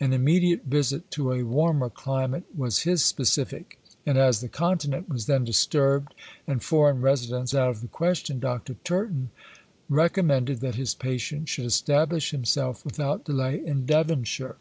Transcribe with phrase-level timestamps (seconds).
[0.00, 5.26] An immediate visit to a warmer climate was his specific; and as the Continent was
[5.26, 6.14] then disturbed
[6.46, 8.76] and foreign residence out of the question, Dr.
[8.84, 9.28] Turton
[9.90, 14.56] recommended that his patient should establish himself without delay in Devonshire.